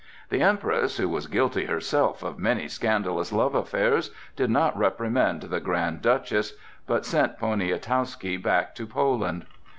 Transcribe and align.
The 0.31 0.41
Empress, 0.41 0.97
who 0.97 1.07
was 1.07 1.27
guilty 1.27 1.65
herself 1.65 2.23
of 2.23 2.39
many 2.39 2.67
scandalous 2.67 3.31
love 3.31 3.53
affairs, 3.53 4.09
did 4.35 4.49
not 4.49 4.75
reprimand 4.75 5.43
the 5.43 5.59
Grand 5.59 6.01
Duchess, 6.01 6.53
but 6.87 7.05
sent 7.05 7.37
Poniatowski 7.37 8.37
back 8.37 8.73
to 8.73 8.87
Poland. 8.87 9.45